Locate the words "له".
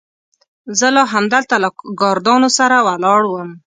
1.63-1.69